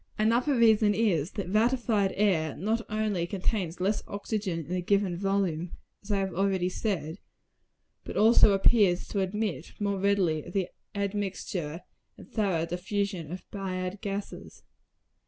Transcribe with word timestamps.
Another 0.17 0.55
reason 0.55 0.95
is, 0.95 1.33
that 1.33 1.47
ratified 1.51 2.11
air 2.15 2.55
not 2.57 2.81
only 2.89 3.27
contains 3.27 3.79
less 3.79 4.01
oxygen 4.07 4.65
in 4.65 4.71
a 4.73 4.81
given 4.81 5.15
volume, 5.15 5.73
as 6.01 6.11
I 6.11 6.17
have 6.17 6.33
already 6.33 6.69
said, 6.69 7.19
but 8.03 8.17
also 8.17 8.53
appears 8.53 9.07
to 9.09 9.19
admit 9.19 9.73
more 9.79 9.99
readily 9.99 10.41
of 10.43 10.53
the 10.53 10.69
admixture 10.95 11.81
and 12.17 12.27
thorough 12.27 12.65
diffusion 12.65 13.31
of 13.31 13.43
bad 13.51 14.01
gases. 14.01 14.63